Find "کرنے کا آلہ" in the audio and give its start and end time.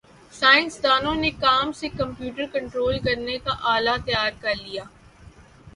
2.99-3.95